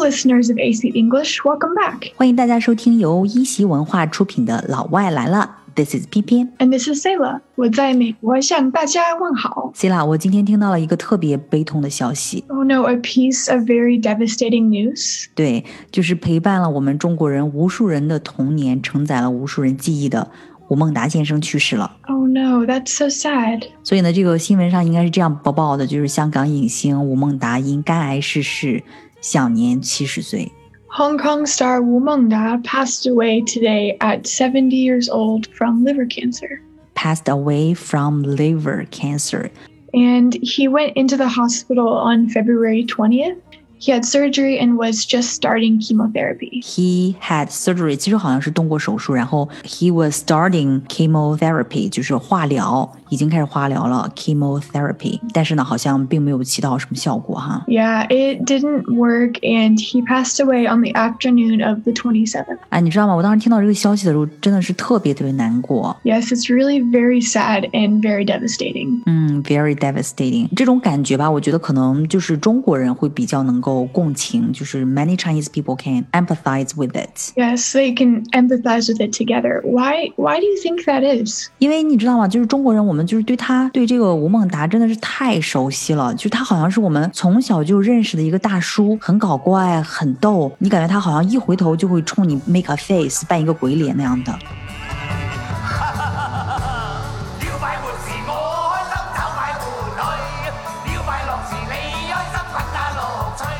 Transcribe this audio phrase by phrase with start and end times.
[0.00, 2.10] listeners of AC English, welcome back.
[2.16, 7.40] 欢迎大家收听由一席文化出品的《老外来了》，This is P P and this is Sayla.
[7.54, 9.72] 我在美国向大家问好。
[9.90, 15.26] 啦，我今天听到了一个特别悲痛的消息，Oh no, a piece of very devastating news.
[15.34, 20.30] 对，就是陪伴了我们中国人无数人的童年，承载了无数人记忆的
[20.68, 21.98] 吴孟达先生去世了。
[22.08, 23.64] Oh no, that's so sad.
[23.84, 28.82] 所以呢，这个新闻上应该是这样播报的，就是香港影星吴孟达因肝癌逝世，
[29.21, 30.51] 享年七十岁。
[30.87, 36.61] Hong Kong star Wu Mengda passed away today at 70 years old from liver cancer.
[36.93, 39.49] Passed away from liver cancer.
[39.91, 43.35] And he went into the hospital on February 20th.
[43.77, 46.61] He had surgery and was just starting chemotherapy.
[46.63, 57.63] He had surgery，其实好像是动过手术，然后 he was starting chemotherapy，就是化疗， 已经开始化疗了 chemotherapy，但是呢，好像并没有起到什么效果哈。
[57.67, 62.57] Yeah, it didn't work, and he passed away on the afternoon of the 27th.
[62.69, 63.15] 哎，你知道吗？
[63.15, 65.95] 我当时听到这个消息的时候，真的是特别特别难过。
[66.03, 69.01] Yes, it's really very sad and very devastating.
[69.05, 70.49] 嗯，very devastating。
[70.55, 77.33] 这种感觉吧，我觉得可能就是中国人会比较能够共情，就是 many Chinese people can empathize with it。
[77.35, 79.61] Yes, they can empathize with it together.
[79.63, 81.49] Why why do you think that is?
[81.59, 82.27] 因为你知道吗？
[82.27, 90.50] 就是中国人，我们 就是对他对这个吴孟达真的是太熟悉了，就他好像是我们从小就认识的一个大叔，很搞怪，很逗。
[90.58, 94.38] 你感觉他好像一回头就会冲你 make a face，扮一个鬼脸那样的。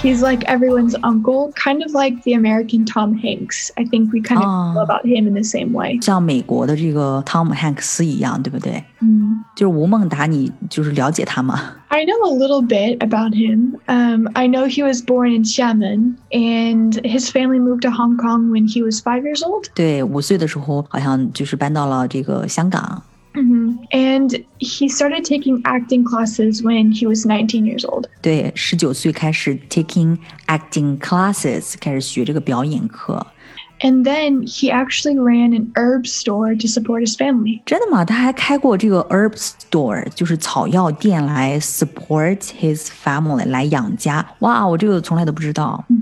[0.02, 3.72] He's like everyone's uncle, kind of like the American Tom Hanks.
[3.76, 4.74] I think we kind of Ah.
[4.74, 6.00] feel about him in the same way.
[6.02, 8.84] 像美国的这个汤姆汉克斯一样，对不对？
[9.02, 9.40] Mm.
[9.56, 11.60] 就是吴孟达，你就是了解他吗？
[11.90, 13.78] I know a little bit about him.
[13.88, 18.52] Um, I know he was born in Xiamen, and his family moved to Hong Kong
[18.52, 19.66] when he was five years old.
[19.74, 23.02] 对，五岁的时候好像就是搬到了这个香港。
[23.34, 28.08] hmm And he started taking acting classes when he was 19 years old.
[28.22, 30.18] 对，十九岁开始 taking
[30.48, 33.26] acting classes，开始学这个表演课。
[33.82, 37.60] And then he actually ran an herb store to support his family.
[37.66, 38.06] 真的吗？
[38.06, 44.26] 他还开过这个 herb store，就是草药店来 support his family 来养家。
[44.40, 45.84] 哇，我这个从来都不知道。
[45.90, 45.99] hmm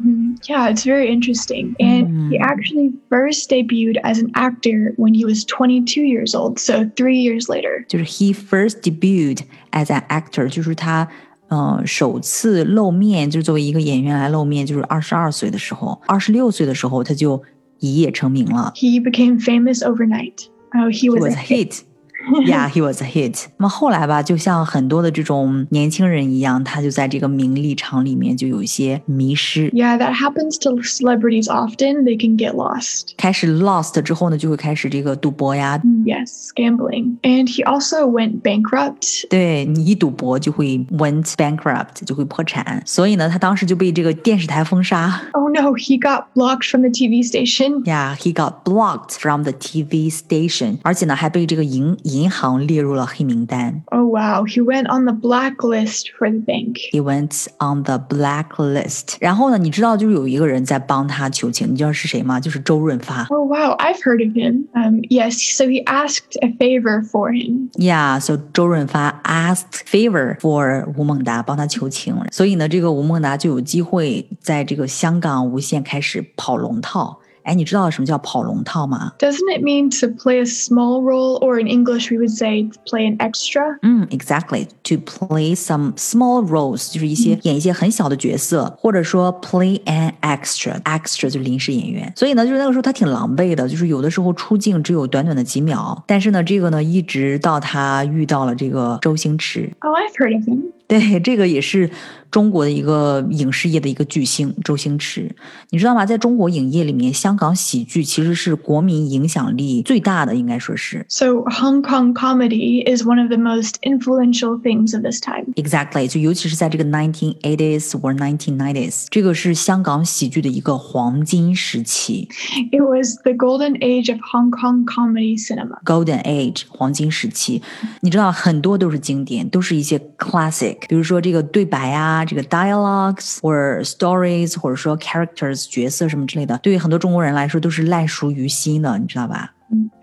[0.47, 1.75] Yeah, it's very interesting.
[1.79, 6.89] And he actually first debuted as an actor when he was 22 years old, so
[6.95, 7.85] three years later.
[7.87, 9.39] 就是 he first debuted
[9.71, 11.07] as an actor，就是他。
[11.49, 17.39] 呃，首次露面就是作为一个演员来露面，就是二十二岁的时候，二十六岁的时候他就
[17.77, 18.73] 一夜成名了。
[18.75, 20.47] He became famous overnight.
[20.73, 21.81] Oh, he He was, was a hit.
[22.45, 23.47] Yeah, he was a hit.
[23.57, 29.69] 那么后来吧，就像很多的这种年轻人一样，他就在这个名利场里面就有一些迷失。
[29.71, 32.03] Yeah, that happens to celebrities often.
[32.03, 33.09] They can get lost.
[33.17, 35.81] 开始 lost 之后呢，就会开始这个赌博呀。
[36.05, 37.17] Yes, gambling.
[37.23, 39.27] And he also went bankrupt.
[39.29, 42.81] 对你一赌博就会 went bankrupt，就会破产。
[42.85, 45.21] 所以呢，他当时就被这个电视台封杀。
[45.33, 47.83] Oh no, he got blocked from the TV station.
[47.83, 53.81] Yeah, he got blocked from the TV station，而且呢，还被这个银银 行列入了黑名单。
[53.87, 56.77] Oh wow, he went on the blacklist for the bank.
[56.91, 59.15] He went on the blacklist。
[59.19, 62.39] 然后呢，你知道就是有一个人在帮他求情，你知道是谁吗？
[62.39, 63.25] 就是周润发。
[63.29, 64.65] Oh wow, I've heard of him.
[64.73, 67.69] Um, yes, so he asked a favor for him.
[67.73, 77.19] Yeah, so 周润发 asked favor for 吴孟达帮他求情，所以呢，这个吴孟达就有机会在这个香港无线开始跑龙套。
[77.48, 83.10] 哎，你知道什么叫跑龙套吗？Doesn't it mean to play a small role, or in English we would say play
[83.10, 83.78] an extra?
[83.80, 92.12] 嗯，exactly to play some small roles，就是一些演一些很小的角色，或者说 play an extra，extra 就是临时演员。
[92.14, 96.04] 所以呢，就是那个时候他挺狼狈的，就是有的时候出镜只有短短的几秒。
[96.06, 100.64] 但是呢，这个呢，一直到他遇到了这个周星驰，Oh, I've heard of him.
[100.86, 101.90] 对，这个也是
[102.30, 105.34] 中国的一个影视业的一个巨星周星驰，
[105.70, 106.04] 你知道吗？
[106.04, 111.04] 在中国影业里面，香港喜剧其实是国民影响力最大的，应该说是。
[111.08, 115.52] So Hong Kong comedy is one of the most influential things of this time.
[115.54, 122.28] Exactly，就尤其是在这个 1980s or 1990s，这个是香港喜剧的一个黄金时期
[122.72, 127.62] It was the golden age of Hong Kong comedy cinema.，Golden Age 黄金时期。
[128.00, 139.52] 你知道很多都是经典，都是一些 classic，比如说这个对白啊，这个 dialogues 或者 stories，或者说 characters 角色什么之类的，对于很多中国人来说都是烂熟于心的，你知道吧？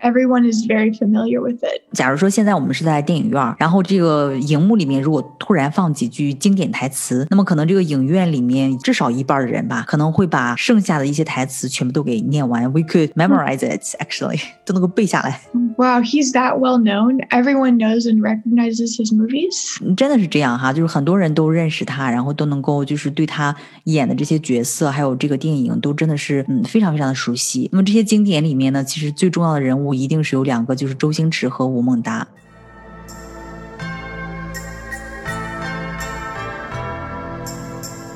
[0.00, 1.82] Everyone is very familiar with it.
[1.92, 12.70] 假如说现在我们是在电影院，然后这个荧幕里面如果突然放几句经典台词，那么可能这个影院里面至少一半的人吧，可能会把剩下的一些台词全部都给念完。
[12.72, 15.40] We could memorize it actually， 都能够背下来。
[15.76, 17.26] Wow, he's that well known.
[17.28, 19.94] Everyone knows and recognizes his movies.
[19.96, 23.54] 真的是这样哈，就是很多人都认识他，然后都能够就是对他
[23.84, 27.68] 演的这些角色，还有这个电影都真的是嗯非常非常的熟悉。
[27.72, 32.26] 那么这些经典里面呢，其实最重要的人物一定是有两个，就是周星驰和吴孟达。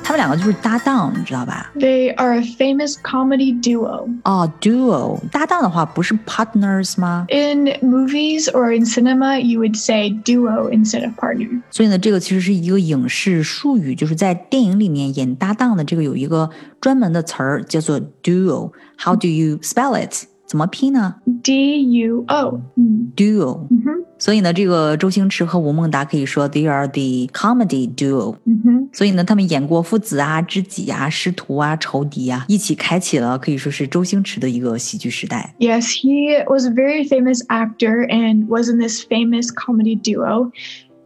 [0.03, 4.09] 他们两个就是搭档，你知道吧？They are a famous comedy duo.
[4.25, 11.61] 哦，duo 搭档的话不是 partners 吗？In movies or in cinema, you would say duo instead of partner.
[11.69, 16.49] 所以呢，这个其实是一个影视术语，就是在电影里面演搭档的这个有一个
[16.81, 18.73] 专门的词儿叫做 duo。
[18.97, 20.25] How do you spell it？
[20.50, 22.60] 怎么拼呢 D U O.
[22.74, 23.12] Mm.
[23.16, 23.66] ？duo。
[23.68, 24.04] Mhm.
[24.18, 28.36] 所以呢，这个周星驰和吴孟达可以说 they are the comedy duo。
[28.44, 28.88] Mhm.
[28.92, 35.54] 所以呢，他们演过父子啊、知己啊、师徒啊、仇敌啊，一起开启了可以说是周星驰的一个喜剧时代。
[35.58, 40.52] Yes, he was a very famous actor and was in this famous comedy duo.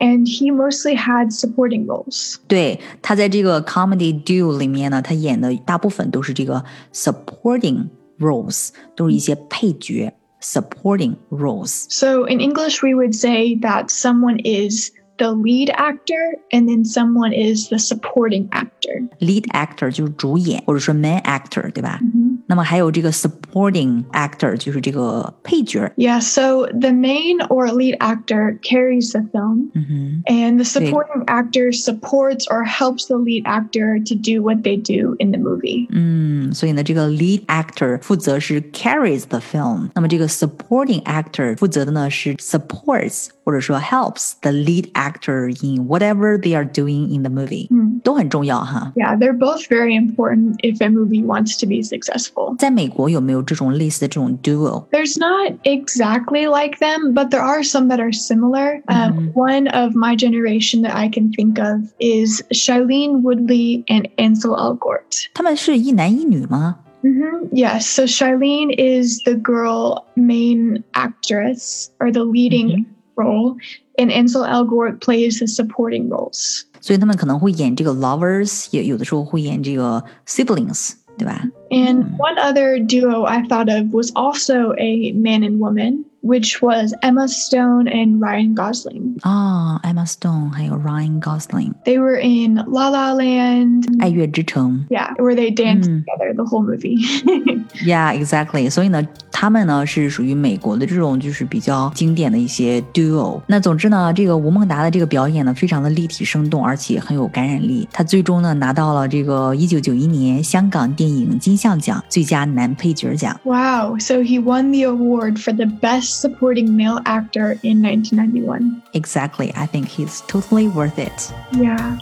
[0.02, 2.36] And he mostly had supporting roles.
[2.48, 7.88] 对，他在这个 comedy duo 里面呢，他演的大部分都是这个 supporting
[8.18, 10.12] roles，都是一些配角
[10.42, 11.86] supporting roles。
[11.90, 17.32] So in English, we would say that someone is the lead actor and then someone
[17.32, 19.08] is the supporting actor.
[19.20, 22.00] lead actor 就是主演，或者说 main actor，对吧？
[22.02, 22.13] Mhm.
[22.54, 25.90] 那么还有这个 supporting actor，就是这个配角。
[25.96, 31.72] Yeah, so the main or lead actor carries the film, 嗯哼， and the supporting actor
[31.72, 35.86] supports or helps the lead actor to do what they do in the movie.
[35.90, 44.90] 嗯，所以呢，这个 lead actor 负责是 carries the film，那么这个 supporting actor 负责的呢是 supports 或者说 helps the lead
[44.92, 48.92] actor in whatever they are doing in the movie，、嗯都很重要哈。
[48.96, 52.56] Yeah, they're both very important if a movie wants to be successful.
[52.58, 54.84] 在美国有没有这种类似的这种 duo？
[54.90, 58.82] There's not exactly like them, but there are some that are similar.
[58.88, 64.56] Um, one of my generation that I can think of is Shailene Woodley and Ansel
[64.56, 65.26] Elgort.
[65.34, 66.76] 他们是一男一女吗？
[67.02, 72.84] hmm Yes, so Shailene is the girl main actress or the leading
[73.14, 73.56] role,
[73.98, 76.62] and Ansel Elgort plays the supporting roles.
[76.80, 81.44] 所以他们可能会演这个 lovers，也有的时候会演这个 siblings，对吧？
[81.70, 86.92] And one other duo I thought of was also a man and woman, which was
[87.02, 89.16] Emma Stone and Ryan Gosling.
[89.22, 93.84] 啊、e m m a Stone 还有 Ryan Gosling，《 They were in La La Land.
[94.00, 96.04] 爱乐之城》 Yeah, where they danced Mm.
[96.04, 96.96] together the whole movie.
[97.84, 98.70] ，Yeah, exactly。
[98.70, 103.40] 所以呢，他们呢是属于美国的这种就是比较经典的一些 duo。
[103.46, 107.88] 那总之呢，这个吴孟达的这个表演呢，非常的立体生动，而且很有感染力。
[107.92, 113.38] 他最终呢拿到了这个一九九一年香港电影金像奖最佳男配角奖。
[113.44, 118.81] wow, so he won the award for the best supporting male actor in 1991.
[118.93, 119.51] Exactly.
[119.55, 121.33] I think he's totally worth it.
[121.53, 121.99] Yeah.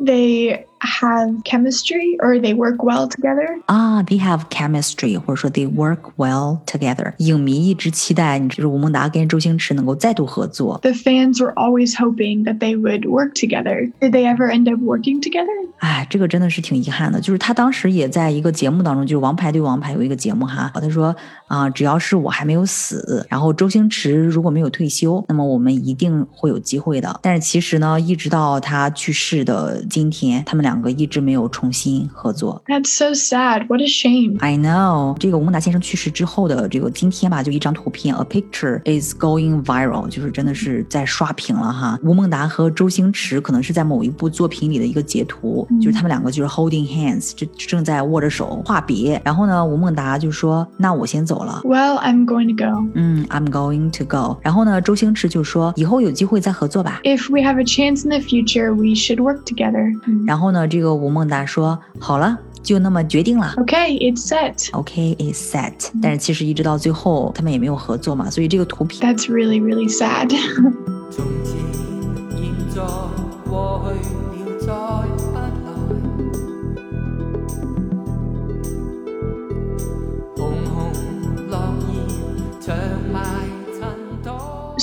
[0.00, 3.60] They have chemistry or they work well together.
[3.66, 7.12] 啊、t h e y have chemistry，或者说 they work well together。
[7.18, 10.78] 影迷一直期待，就是吴孟达跟周星驰能够再度合作。
[10.82, 13.90] The fans were always hoping that they would work together.
[14.00, 15.46] Did they ever end up working together?
[15.78, 17.20] 哎，这个真的是挺遗憾的。
[17.20, 21.14] 就是他当时也在一个节目当中，就是《王牌对王牌》有一个节目哈，他说
[21.48, 27.18] 啊、只要是我还没有死，然后周星驰如果没有退休，那么我们一定会有机会的。
[27.22, 32.61] 但是其实呢，一直到他去世的今天，他们两个一直没有重新合作。
[32.67, 33.67] That's so sad.
[33.67, 34.37] What a shame.
[34.39, 41.99] I know，这个吴孟达先生去世之后的这个今天吧，就一张图片，a picture is going viral，就是真的是在刷屏了哈。
[42.03, 49.21] 吴孟达和周星驰可能是在某一部作品里的一个截图，就是他们两个就是 holding hands，就正在握着手话别。
[49.23, 52.89] 然后呢，吴孟达就说：“那我先走了。” Well, I'm going to go.
[52.95, 54.37] 嗯，I'm going to go。
[54.41, 59.91] 然后呢，周星驰就说：“以后有机会再合作吧。” If we have a chance in the future, we should work together.
[60.25, 70.32] 然后呢， 这个吴孟达说：“好了，就那么决定了。” Okay, it's set，OK，it's set，但是其实一直到最后他们也没有合作嘛，所以这个图片 That's really, really sad.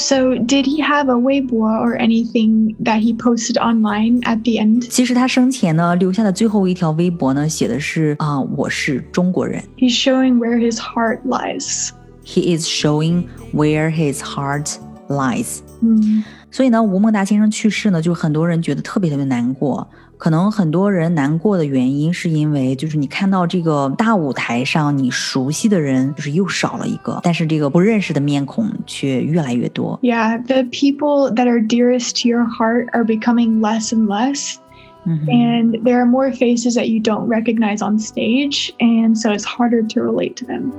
[0.02, 4.86] So, did he have a Weibo or anything that he posted online at the end?
[4.88, 9.62] 其实他生前呢留下的最后一条微博呢，写的是啊、我是中国人。
[9.76, 11.90] He's showing where his heart lies.
[12.24, 14.76] He is showing where his heart
[15.08, 15.60] lies。
[15.80, 16.22] Hmm.
[16.52, 19.86] 所以呢，吴孟达先生去世呢，就很多人觉得特别特别难过。
[20.16, 29.96] 可能很多人难过的原因，是因为就是你看到这个大舞台上，你熟悉的人就是又少了一个，但是这个不认识的面孔却越来越多。
[30.02, 34.56] Yeah, the people that are dearest to your heart are becoming less and less.
[35.04, 39.44] 嗯哼 And there are more faces that you don't recognize on stage, and so it's
[39.44, 40.72] harder to relate to them.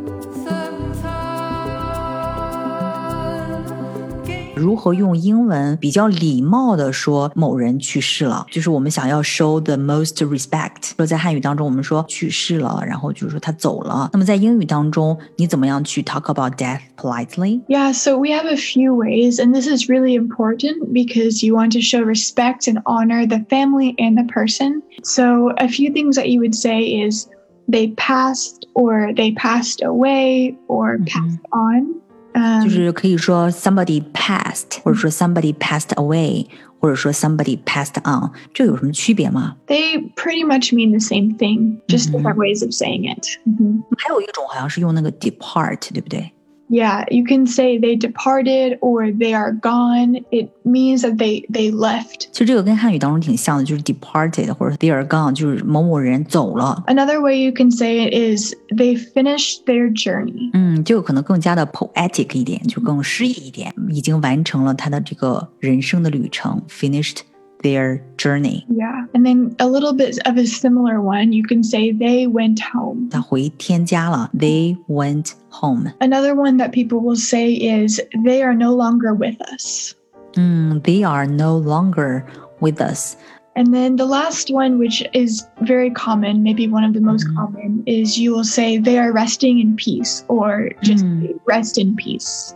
[4.63, 10.91] 如何用英文比较礼貌的说某人去世了，就是我们想要 show the most respect。
[10.97, 14.09] 说在汉语当中，我们说去世了，然后就是说他走了。
[14.11, 17.61] 那么在英语当中，你怎么样去 talk about death politely？
[17.67, 21.71] Yeah, so we have a few ways, and this is really important because you want
[21.71, 24.81] to show respect and honor the family and the person.
[25.03, 27.27] So, a few things that you would say is
[27.69, 31.05] they passed, or they passed away, or Mhm.
[31.05, 31.95] passed on.
[32.33, 36.45] 就 Um, 是可以说 somebody passed，或者说 somebody passed away，
[36.79, 39.55] 或者说 somebody passed on，这有什么区别吗？
[39.67, 42.21] they pretty much mean the same thing, just Mhm.
[42.21, 43.25] different ways of saying it.
[43.45, 43.81] Mhm.
[43.97, 46.31] 还有一种好像是用那个 depart，对不对？
[46.71, 50.23] Yeah, you can say they departed or they are gone.
[50.29, 52.27] It means that they they left.
[52.31, 56.83] 其实这个跟汉语当中挺像的，就是 departed 或者 they are gone，就是某某人走了。
[56.85, 60.51] Another way you can say it is they finished their journey.
[60.53, 67.21] 嗯，这个可能更加的 poetic 一点，就更诗意一点，已经完成了他的这个人生的旅程，finished
[67.63, 68.65] their journey。
[68.69, 69.05] Yeah.
[69.13, 73.09] And then a little bit of a similar one, you can say they went home.
[73.11, 75.91] 他回天家了，they went home。
[75.99, 79.93] Another one that people will say is they are no longer with us.
[80.35, 82.23] 嗯，they are no longer
[82.61, 83.15] with us。
[83.55, 87.35] And then the last one, which is very common, maybe one of the most Mhm.
[87.35, 91.33] common, is you will say they are resting in peace or just Mm.
[91.45, 92.55] rest in peace.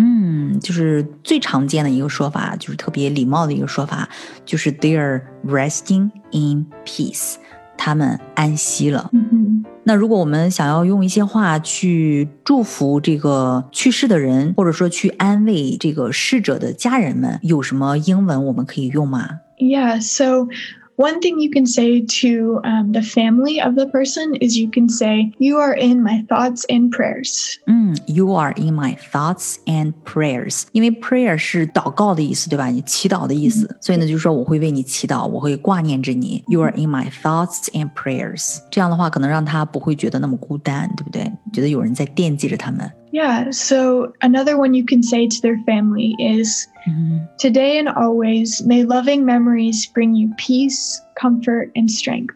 [0.00, 4.08] 嗯，就是最常见的一个说法，就是特别礼貌的一个说法，
[4.44, 7.34] 就是 they are resting in peace，
[7.76, 9.10] 他们安息了。
[9.12, 9.64] Mhm.
[9.82, 20.00] 那如果我们想要用一些话去祝福这个去世的人，或者说去安慰这个逝者的家人们，有什么英文我们可以用吗？Yeah.
[20.00, 20.48] So
[20.97, 24.87] one thing you can say to um, the family of the person is you can
[24.87, 27.55] say, You are in my thoughts and prayers.
[27.65, 32.67] 嗯，You are in my thoughts and prayers，因为 prayer 是祷告的意思，对吧？
[32.67, 36.43] 你祈祷的意思，所以呢，就是说我会为你祈祷，我会挂念着你。
[36.47, 41.31] You are in my thoughts and prayers，这样的话可能让他不会觉得那么孤单，对不对？
[41.51, 42.91] 觉得有人在惦记着他们。
[43.11, 43.51] Yeah.
[43.51, 48.83] So another one you can say to their family is, 嗯 Today and always, may
[48.83, 52.35] loving memories bring you peace, comfort, and strength.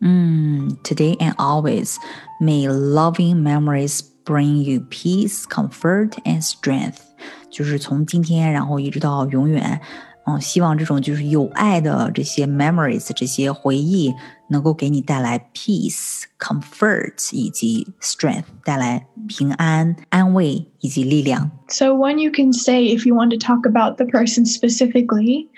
[0.00, 1.96] 嗯，Today and always,
[2.40, 7.00] may loving memories bring you peace, comfort, and strength。
[7.50, 9.80] 就是从今天，然后一直到永远。
[10.26, 14.12] 嗯，希望这种就是有爱的这些 memories，这些回忆，
[14.48, 21.50] 能够给你带来 peace、comfort 以及 strength，带来平安、安慰以及力量。
[21.68, 25.48] So, one you can say if you want to talk about the person specifically,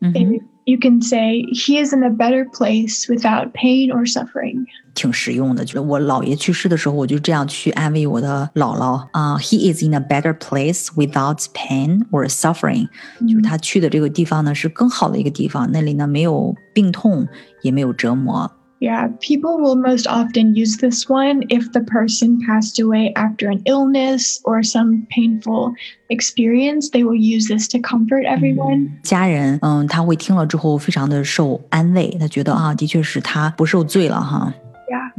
[0.00, 4.66] 嗯哼， is you can say, He is in a better place without pain or suffering.
[4.94, 5.64] 挺实用的。
[5.64, 12.88] 就是我姥爷去世的时候，我就这样去安慰我的姥姥啊、He is in a better place without pain or suffering。
[13.20, 17.26] 就是他去的这个地方呢，是更好的一个地方，那里呢没有病痛，
[17.62, 18.50] 也没有折磨。
[18.78, 23.62] Yeah, people will most often use this one if the person passed away after an
[23.64, 25.72] illness or some painful
[26.10, 26.90] experience.
[26.90, 28.90] They will use this to comfort everyone.
[29.02, 34.52] 家人，嗯，他会听了之后非常的受安慰，他觉得啊，的确是他不受罪了哈。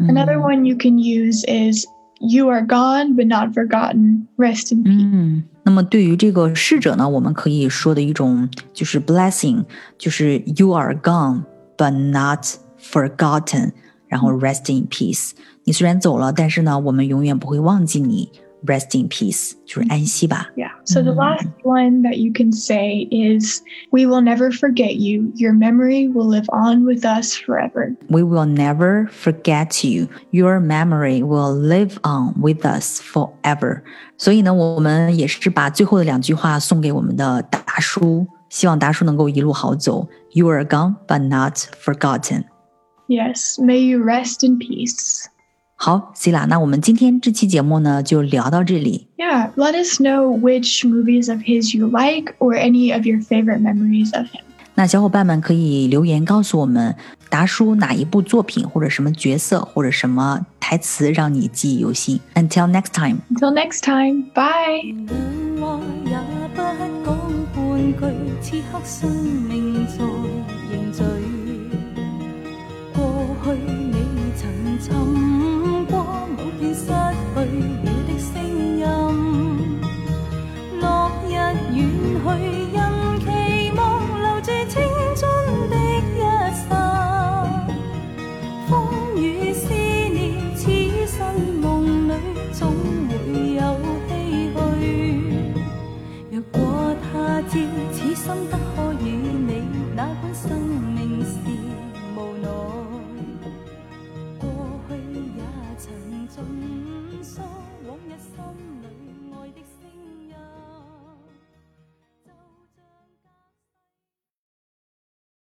[0.02, 0.10] Yeah.
[0.10, 0.44] Another Mm.
[0.44, 1.86] one you can use is
[2.20, 4.26] You are gone but not forgotten.
[4.38, 5.04] Rest in peace.
[5.04, 9.64] 嗯，那么对于这个逝者呢，我们可以说的一种就是 blessing，
[10.00, 11.44] 就是 you are gone
[11.78, 12.44] but not
[12.82, 13.72] forgotten，
[14.08, 15.34] 然后 rest in peace。
[15.66, 18.32] 你虽然走了，但是呢，我们永远不会忘记你。
[18.66, 20.50] Rest in peace，就是安息吧。
[20.56, 20.72] Yeah.
[20.86, 21.18] So the Mm.
[21.18, 25.32] last one that you can say is We will never forget you.
[25.36, 27.96] Your memory will live on with us forever.
[28.10, 30.08] We will never forget you.
[30.32, 33.84] Your memory will live on with us forever.
[34.18, 40.10] 所以呢，我们也是把最后的两句话送给我们的达叔，希望达叔能够一路好走。
[40.32, 42.46] You are gone, but not forgotten.
[43.08, 43.60] Yes.
[43.60, 45.28] May you rest in peace.
[45.85, 49.09] 好啦，那我们今天这期节目呢就聊到这里。
[49.17, 54.17] Yeah, let us know which movies of his you like or any of your favorite memories
[54.17, 54.43] of him.
[54.77, 56.95] 那小伙伴们可以留言告诉我们，
[57.29, 62.21] 达叔哪一部作品或者什么角色或者什么台词让你记忆犹新。
[62.37, 63.17] Until next time。
[63.35, 64.95] Until next time, bye.